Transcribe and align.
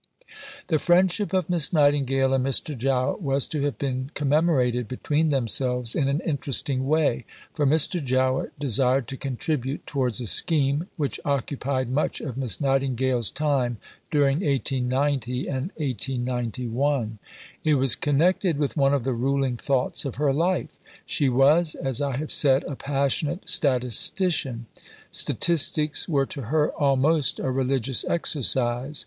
See 0.01 0.25
above, 0.25 0.29
p. 0.29 0.67
240. 0.67 0.67
The 0.67 0.83
friendship 0.83 1.33
of 1.33 1.47
Miss 1.51 1.71
Nightingale 1.71 2.33
and 2.33 2.43
Mr. 2.43 2.75
Jowett 2.75 3.21
was 3.21 3.45
to 3.45 3.61
have 3.61 3.77
been 3.77 4.09
commemorated 4.15 4.87
between 4.87 5.29
themselves 5.29 5.93
in 5.93 6.07
an 6.07 6.21
interesting 6.21 6.87
way, 6.87 7.23
for 7.53 7.67
Mr. 7.67 8.03
Jowett 8.03 8.57
desired 8.57 9.07
to 9.09 9.15
contribute 9.17 9.85
towards 9.85 10.19
a 10.19 10.25
scheme 10.25 10.87
which 10.97 11.19
occupied 11.23 11.87
much 11.91 12.19
of 12.19 12.35
Miss 12.35 12.59
Nightingale's 12.59 13.29
time 13.29 13.77
during 14.09 14.37
1890 14.37 15.41
and 15.45 15.71
1891. 15.75 17.19
It 17.63 17.75
was 17.75 17.95
connected 17.95 18.57
with 18.57 18.75
one 18.75 18.95
of 18.95 19.03
the 19.03 19.13
ruling 19.13 19.55
thoughts 19.55 20.03
of 20.03 20.15
her 20.15 20.33
life. 20.33 20.79
She 21.05 21.29
was, 21.29 21.75
as 21.75 22.01
I 22.01 22.17
have 22.17 22.31
said, 22.31 22.63
a 22.63 22.75
Passionate 22.75 23.47
Statistician. 23.47 24.65
Statistics 25.11 26.09
were 26.09 26.25
to 26.25 26.41
her 26.45 26.71
almost 26.71 27.37
a 27.37 27.51
religious 27.51 28.03
exercise. 28.05 28.99